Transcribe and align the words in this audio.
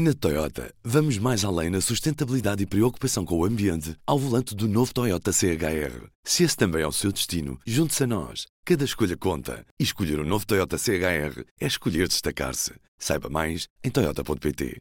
Na 0.00 0.14
Toyota, 0.14 0.72
vamos 0.84 1.18
mais 1.18 1.44
além 1.44 1.70
na 1.70 1.80
sustentabilidade 1.80 2.62
e 2.62 2.66
preocupação 2.66 3.24
com 3.24 3.36
o 3.36 3.44
ambiente 3.44 3.96
ao 4.06 4.16
volante 4.16 4.54
do 4.54 4.68
novo 4.68 4.94
Toyota 4.94 5.32
CHR. 5.32 6.06
Se 6.22 6.44
esse 6.44 6.56
também 6.56 6.82
é 6.82 6.86
o 6.86 6.92
seu 6.92 7.10
destino, 7.10 7.58
junte-se 7.66 8.04
a 8.04 8.06
nós. 8.06 8.46
Cada 8.64 8.84
escolha 8.84 9.16
conta. 9.16 9.66
E 9.76 9.82
escolher 9.82 10.20
o 10.20 10.22
um 10.22 10.24
novo 10.24 10.46
Toyota 10.46 10.78
CHR 10.78 11.42
é 11.60 11.66
escolher 11.66 12.06
destacar-se. 12.06 12.74
Saiba 12.96 13.28
mais 13.28 13.66
em 13.82 13.90
Toyota.pt. 13.90 14.80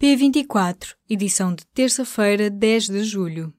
P24, 0.00 0.94
edição 1.10 1.54
de 1.54 1.66
terça-feira, 1.74 2.48
10 2.48 2.86
de 2.86 3.04
julho. 3.04 3.52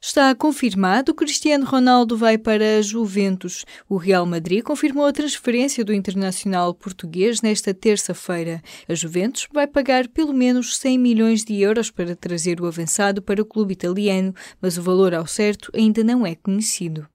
Está 0.00 0.32
confirmado, 0.32 1.12
Cristiano 1.12 1.66
Ronaldo 1.66 2.16
vai 2.16 2.38
para 2.38 2.78
a 2.78 2.82
Juventus. 2.82 3.64
O 3.88 3.96
Real 3.96 4.24
Madrid 4.24 4.62
confirmou 4.62 5.06
a 5.06 5.12
transferência 5.12 5.84
do 5.84 5.92
internacional 5.92 6.72
português 6.72 7.42
nesta 7.42 7.74
terça-feira. 7.74 8.62
A 8.88 8.94
Juventus 8.94 9.48
vai 9.52 9.66
pagar 9.66 10.06
pelo 10.06 10.32
menos 10.32 10.76
100 10.76 10.98
milhões 10.98 11.44
de 11.44 11.60
euros 11.60 11.90
para 11.90 12.14
trazer 12.14 12.60
o 12.60 12.66
avançado 12.66 13.20
para 13.20 13.42
o 13.42 13.46
clube 13.46 13.72
italiano, 13.72 14.32
mas 14.62 14.78
o 14.78 14.82
valor 14.82 15.12
ao 15.12 15.26
certo 15.26 15.70
ainda 15.74 16.04
não 16.04 16.24
é 16.24 16.36
conhecido. 16.36 17.08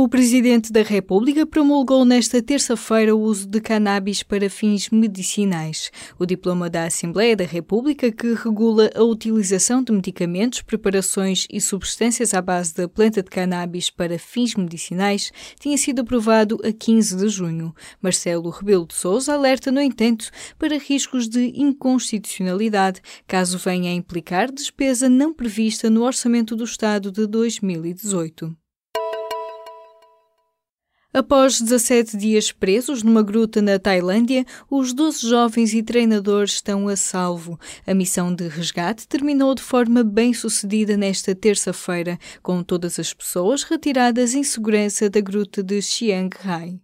O 0.00 0.08
Presidente 0.08 0.72
da 0.72 0.82
República 0.82 1.44
promulgou 1.44 2.04
nesta 2.04 2.40
terça-feira 2.40 3.16
o 3.16 3.20
uso 3.20 3.48
de 3.48 3.60
cannabis 3.60 4.22
para 4.22 4.48
fins 4.48 4.90
medicinais. 4.90 5.90
O 6.16 6.24
diploma 6.24 6.70
da 6.70 6.84
Assembleia 6.84 7.34
da 7.34 7.42
República, 7.42 8.12
que 8.12 8.32
regula 8.32 8.92
a 8.94 9.02
utilização 9.02 9.82
de 9.82 9.90
medicamentos, 9.90 10.62
preparações 10.62 11.48
e 11.50 11.60
substâncias 11.60 12.32
à 12.32 12.40
base 12.40 12.72
da 12.76 12.88
planta 12.88 13.24
de 13.24 13.28
cannabis 13.28 13.90
para 13.90 14.20
fins 14.20 14.54
medicinais, 14.54 15.32
tinha 15.58 15.76
sido 15.76 16.02
aprovado 16.02 16.60
a 16.62 16.70
15 16.70 17.16
de 17.16 17.28
junho. 17.28 17.74
Marcelo 18.00 18.50
Rebelo 18.50 18.86
de 18.86 18.94
Sousa 18.94 19.34
alerta, 19.34 19.72
no 19.72 19.80
entanto, 19.80 20.30
para 20.56 20.78
riscos 20.78 21.28
de 21.28 21.52
inconstitucionalidade, 21.56 23.00
caso 23.26 23.58
venha 23.58 23.90
a 23.90 23.94
implicar 23.94 24.52
despesa 24.52 25.08
não 25.08 25.34
prevista 25.34 25.90
no 25.90 26.04
Orçamento 26.04 26.54
do 26.54 26.62
Estado 26.62 27.10
de 27.10 27.26
2018. 27.26 28.56
Após 31.18 31.60
17 31.60 32.16
dias 32.16 32.52
presos 32.52 33.02
numa 33.02 33.24
gruta 33.24 33.60
na 33.60 33.76
Tailândia, 33.76 34.46
os 34.70 34.92
12 34.92 35.28
jovens 35.28 35.74
e 35.74 35.82
treinadores 35.82 36.52
estão 36.52 36.86
a 36.86 36.94
salvo. 36.94 37.58
A 37.84 37.92
missão 37.92 38.32
de 38.32 38.46
resgate 38.46 39.08
terminou 39.08 39.52
de 39.52 39.60
forma 39.60 40.04
bem 40.04 40.32
sucedida 40.32 40.96
nesta 40.96 41.34
terça-feira, 41.34 42.16
com 42.40 42.62
todas 42.62 43.00
as 43.00 43.12
pessoas 43.12 43.64
retiradas 43.64 44.32
em 44.32 44.44
segurança 44.44 45.10
da 45.10 45.20
gruta 45.20 45.60
de 45.60 45.82
Chiang 45.82 46.30
Rai. 46.38 46.78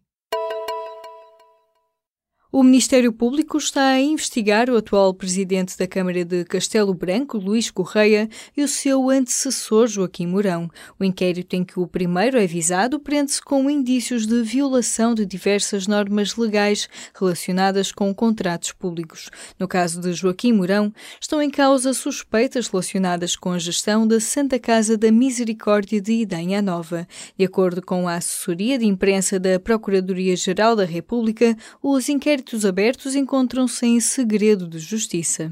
O 2.56 2.62
Ministério 2.62 3.12
Público 3.12 3.58
está 3.58 3.84
a 3.88 4.00
investigar 4.00 4.70
o 4.70 4.76
atual 4.76 5.12
presidente 5.12 5.76
da 5.76 5.88
Câmara 5.88 6.24
de 6.24 6.44
Castelo 6.44 6.94
Branco, 6.94 7.36
Luís 7.36 7.68
Correia, 7.68 8.28
e 8.56 8.62
o 8.62 8.68
seu 8.68 9.10
antecessor, 9.10 9.88
Joaquim 9.88 10.28
Mourão. 10.28 10.70
O 10.96 11.02
inquérito 11.02 11.56
em 11.56 11.64
que 11.64 11.80
o 11.80 11.86
primeiro 11.88 12.38
é 12.38 12.46
visado 12.46 13.00
prende-se 13.00 13.42
com 13.42 13.68
indícios 13.68 14.24
de 14.24 14.40
violação 14.44 15.16
de 15.16 15.26
diversas 15.26 15.88
normas 15.88 16.36
legais 16.36 16.88
relacionadas 17.12 17.90
com 17.90 18.14
contratos 18.14 18.70
públicos. 18.70 19.30
No 19.58 19.66
caso 19.66 20.00
de 20.00 20.12
Joaquim 20.12 20.52
Mourão, 20.52 20.94
estão 21.20 21.42
em 21.42 21.50
causa 21.50 21.92
suspeitas 21.92 22.68
relacionadas 22.68 23.34
com 23.34 23.50
a 23.50 23.58
gestão 23.58 24.06
da 24.06 24.20
Santa 24.20 24.60
Casa 24.60 24.96
da 24.96 25.10
Misericórdia 25.10 26.00
de 26.00 26.12
Idanha 26.12 26.62
Nova. 26.62 27.04
De 27.36 27.44
acordo 27.44 27.82
com 27.82 28.06
a 28.06 28.14
assessoria 28.14 28.78
de 28.78 28.86
imprensa 28.86 29.40
da 29.40 29.58
Procuradoria-Geral 29.58 30.76
da 30.76 30.84
República, 30.84 31.56
os 31.82 32.08
inquéritos 32.08 32.43
inquéritos 32.44 32.66
abertos 32.66 33.14
encontram-se 33.14 33.86
em 33.86 33.98
segredo 34.00 34.68
de 34.68 34.78
justiça. 34.78 35.50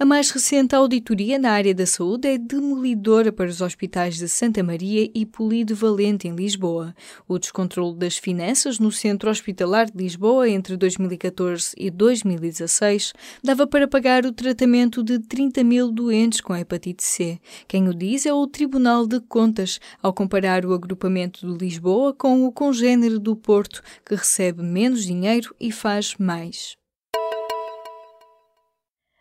A 0.00 0.04
mais 0.04 0.30
recente 0.30 0.76
auditoria 0.76 1.40
na 1.40 1.50
área 1.50 1.74
da 1.74 1.84
saúde 1.84 2.28
é 2.28 2.38
demolidora 2.38 3.32
para 3.32 3.50
os 3.50 3.60
hospitais 3.60 4.16
de 4.16 4.28
Santa 4.28 4.62
Maria 4.62 5.10
e 5.12 5.26
Polido 5.26 5.74
Valente, 5.74 6.28
em 6.28 6.36
Lisboa. 6.36 6.94
O 7.26 7.36
descontrole 7.36 7.96
das 7.96 8.16
finanças 8.16 8.78
no 8.78 8.92
Centro 8.92 9.28
Hospitalar 9.28 9.90
de 9.90 9.98
Lisboa 9.98 10.48
entre 10.48 10.76
2014 10.76 11.74
e 11.76 11.90
2016 11.90 13.12
dava 13.42 13.66
para 13.66 13.88
pagar 13.88 14.24
o 14.24 14.30
tratamento 14.30 15.02
de 15.02 15.18
30 15.18 15.64
mil 15.64 15.90
doentes 15.90 16.40
com 16.40 16.54
hepatite 16.54 17.02
C. 17.02 17.40
Quem 17.66 17.88
o 17.88 17.92
diz 17.92 18.24
é 18.24 18.32
o 18.32 18.46
Tribunal 18.46 19.04
de 19.04 19.18
Contas, 19.18 19.80
ao 20.00 20.12
comparar 20.12 20.64
o 20.64 20.74
agrupamento 20.74 21.44
de 21.44 21.58
Lisboa 21.58 22.14
com 22.14 22.46
o 22.46 22.52
congênero 22.52 23.18
do 23.18 23.34
Porto, 23.34 23.82
que 24.06 24.14
recebe 24.14 24.62
menos 24.62 25.04
dinheiro 25.04 25.52
e 25.58 25.72
faz 25.72 26.14
mais. 26.20 26.78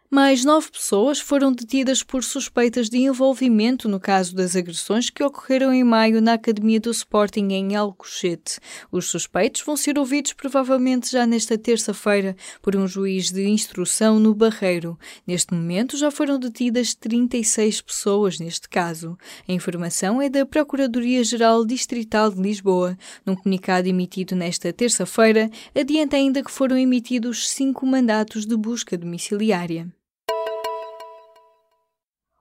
Mais 0.09 0.45
nove 0.45 0.72
pessoas 0.72 1.19
foram 1.19 1.51
detidas 1.51 2.01
por 2.01 2.23
suspeitas 2.23 2.90
de 2.90 2.97
envolvimento 2.97 3.90
no 3.90 4.00
caso 4.00 4.34
das 4.34 4.56
agressões 4.56 5.09
que 5.09 5.22
ocorreram 5.22 5.73
em 5.73 5.84
maio 5.84 6.22
na 6.22 6.31
Academia 6.31 6.79
do 6.79 6.90
Sporting 6.91 7.50
em 7.51 7.75
Alcochete. 7.75 8.57
Os 8.90 9.09
suspeitos 9.09 9.63
vão 9.63 9.75
ser 9.75 10.00
ouvidos 10.00 10.31
provavelmente 10.31 11.12
já 11.12 11.28
nesta 11.28 11.57
terça-feira 11.57 12.38
por 12.62 12.73
um 12.78 12.88
juiz 12.88 13.34
de 13.34 13.50
instrução 13.50 14.18
no 14.18 14.34
Barreiro. 14.34 14.97
Neste 15.28 15.53
momento 15.53 15.97
já 15.97 16.09
foram 16.09 16.39
detidas 16.39 16.95
36 16.95 17.81
pessoas 17.81 18.39
neste 18.39 18.69
caso. 18.69 19.18
A 19.45 19.51
informação 19.51 20.22
é 20.22 20.29
da 20.29 20.45
Procuradoria-Geral 20.45 21.66
Distrital 21.66 22.31
de 22.31 22.41
Lisboa. 22.41 22.97
Num 23.25 23.35
comunicado 23.35 23.89
emitido 23.89 24.38
nesta 24.38 24.72
terça-feira, 24.72 25.50
adianta 25.75 26.16
ainda 26.16 26.41
que 26.41 26.50
foram 26.50 26.78
emitidos 26.78 27.50
cinco 27.50 27.85
mandatos 27.85 28.45
de 28.45 28.56
busca 28.56 28.97
domiciliária. 28.97 29.96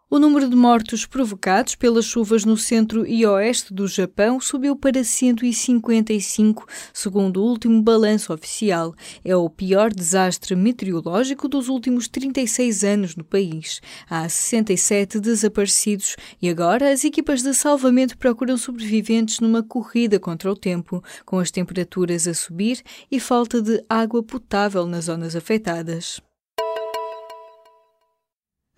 O 0.08 0.20
número 0.20 0.48
de 0.48 0.54
mortos 0.54 1.04
provocados 1.04 1.74
pelas 1.74 2.04
chuvas 2.04 2.44
no 2.44 2.56
centro 2.56 3.04
e 3.04 3.26
oeste 3.26 3.74
do 3.74 3.88
Japão 3.88 4.38
subiu 4.40 4.76
para 4.76 5.02
155, 5.02 6.64
segundo 6.92 7.42
o 7.42 7.44
último 7.44 7.82
balanço 7.82 8.32
oficial. 8.32 8.94
É 9.24 9.34
o 9.34 9.50
pior 9.50 9.92
desastre 9.92 10.54
meteorológico 10.54 11.48
dos 11.48 11.68
últimos 11.68 12.06
36 12.06 12.84
anos 12.84 13.16
no 13.16 13.24
país. 13.24 13.80
Há 14.08 14.28
67 14.28 15.18
desaparecidos 15.18 16.14
e 16.40 16.48
agora 16.48 16.92
as 16.92 17.04
equipas 17.04 17.42
de 17.42 17.52
salvamento 17.52 18.16
procuram 18.16 18.56
sobreviventes 18.56 19.40
numa 19.40 19.60
corrida 19.60 20.20
contra 20.20 20.48
o 20.48 20.54
tempo, 20.54 21.02
com 21.24 21.40
as 21.40 21.50
temperaturas 21.50 22.28
a 22.28 22.34
subir 22.34 22.80
e 23.10 23.18
falta 23.18 23.60
de 23.60 23.84
água 23.88 24.22
potável 24.22 24.86
nas 24.86 25.06
zonas 25.06 25.34
afetadas. 25.34 26.22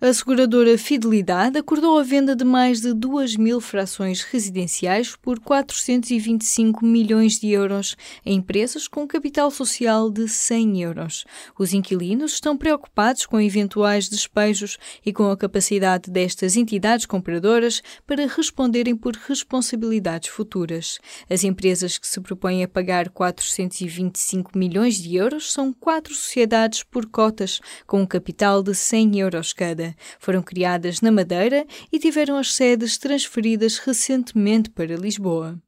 A 0.01 0.13
seguradora 0.13 0.77
Fidelidade 0.77 1.57
acordou 1.57 1.99
a 1.99 2.03
venda 2.03 2.33
de 2.33 2.45
mais 2.45 2.79
de 2.79 2.93
2 2.93 3.35
mil 3.35 3.59
frações 3.59 4.21
residenciais 4.21 5.13
por 5.17 5.41
425 5.41 6.85
milhões 6.85 7.37
de 7.37 7.49
euros 7.49 7.97
a 8.25 8.29
empresas 8.29 8.87
com 8.87 9.05
capital 9.05 9.51
social 9.51 10.09
de 10.09 10.25
100 10.29 10.81
euros. 10.83 11.25
Os 11.59 11.73
inquilinos 11.73 12.31
estão 12.31 12.55
preocupados 12.55 13.25
com 13.25 13.41
eventuais 13.41 14.07
despejos 14.07 14.77
e 15.05 15.11
com 15.11 15.29
a 15.29 15.35
capacidade 15.35 16.09
destas 16.09 16.55
entidades 16.55 17.05
compradoras 17.05 17.83
para 18.07 18.25
responderem 18.25 18.95
por 18.95 19.17
responsabilidades 19.27 20.29
futuras. 20.29 20.97
As 21.29 21.43
empresas 21.43 21.97
que 21.97 22.07
se 22.07 22.21
propõem 22.21 22.63
a 22.63 22.69
pagar 22.69 23.09
425 23.09 24.57
milhões 24.57 24.95
de 24.95 25.17
euros 25.17 25.51
são 25.51 25.73
quatro 25.73 26.15
sociedades 26.15 26.83
por 26.83 27.05
cotas, 27.05 27.59
com 27.85 28.03
um 28.03 28.07
capital 28.07 28.63
de 28.63 28.73
100 28.73 29.19
euros 29.19 29.51
cada. 29.51 29.88
Foram 30.19 30.41
criadas 30.41 31.01
na 31.01 31.11
Madeira 31.11 31.65
e 31.91 31.99
tiveram 31.99 32.37
as 32.37 32.53
sedes 32.53 32.97
transferidas 32.97 33.77
recentemente 33.77 34.69
para 34.69 34.95
Lisboa. 34.95 35.59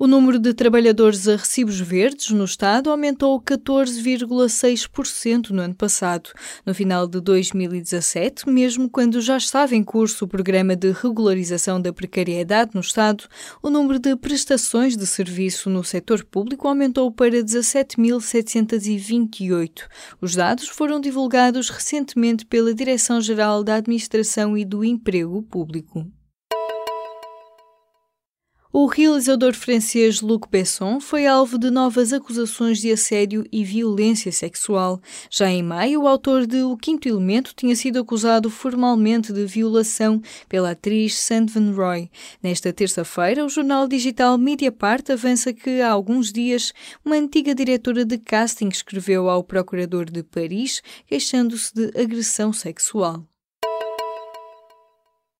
O 0.00 0.06
número 0.06 0.38
de 0.38 0.54
trabalhadores 0.54 1.26
a 1.26 1.34
recibos 1.34 1.80
verdes 1.80 2.30
no 2.30 2.44
Estado 2.44 2.88
aumentou 2.88 3.42
14,6% 3.42 5.50
no 5.50 5.60
ano 5.60 5.74
passado. 5.74 6.30
No 6.64 6.72
final 6.72 7.08
de 7.08 7.20
2017, 7.20 8.48
mesmo 8.48 8.88
quando 8.88 9.20
já 9.20 9.36
estava 9.36 9.74
em 9.74 9.82
curso 9.82 10.24
o 10.24 10.28
programa 10.28 10.76
de 10.76 10.92
regularização 10.92 11.82
da 11.82 11.92
precariedade 11.92 12.70
no 12.74 12.80
Estado, 12.80 13.24
o 13.60 13.68
número 13.68 13.98
de 13.98 14.14
prestações 14.14 14.96
de 14.96 15.04
serviço 15.04 15.68
no 15.68 15.82
setor 15.82 16.24
público 16.24 16.68
aumentou 16.68 17.10
para 17.10 17.42
17.728. 17.42 19.88
Os 20.20 20.36
dados 20.36 20.68
foram 20.68 21.00
divulgados 21.00 21.70
recentemente 21.70 22.46
pela 22.46 22.72
Direção-Geral 22.72 23.64
da 23.64 23.74
Administração 23.74 24.56
e 24.56 24.64
do 24.64 24.84
Emprego 24.84 25.42
Público. 25.42 26.06
O 28.80 28.86
realizador 28.86 29.54
francês 29.54 30.20
Luc 30.20 30.48
Besson 30.48 31.00
foi 31.00 31.26
alvo 31.26 31.58
de 31.58 31.68
novas 31.68 32.12
acusações 32.12 32.78
de 32.78 32.92
assédio 32.92 33.44
e 33.50 33.64
violência 33.64 34.30
sexual. 34.30 35.02
Já 35.28 35.50
em 35.50 35.64
maio, 35.64 36.02
o 36.02 36.06
autor 36.06 36.46
de 36.46 36.62
O 36.62 36.76
Quinto 36.76 37.08
Elemento 37.08 37.52
tinha 37.56 37.74
sido 37.74 37.98
acusado 37.98 38.48
formalmente 38.48 39.32
de 39.32 39.44
violação 39.46 40.22
pela 40.48 40.70
atriz 40.70 41.16
Sandvin 41.16 41.72
Roy. 41.72 42.08
Nesta 42.40 42.72
terça-feira, 42.72 43.44
o 43.44 43.48
jornal 43.48 43.88
digital 43.88 44.38
Mediapart 44.38 45.10
avança 45.10 45.52
que 45.52 45.80
há 45.80 45.90
alguns 45.90 46.30
dias 46.30 46.72
uma 47.04 47.16
antiga 47.16 47.56
diretora 47.56 48.04
de 48.04 48.16
casting 48.16 48.68
escreveu 48.68 49.28
ao 49.28 49.42
procurador 49.42 50.04
de 50.04 50.22
Paris 50.22 50.82
queixando-se 51.04 51.74
de 51.74 52.00
agressão 52.00 52.52
sexual. 52.52 53.26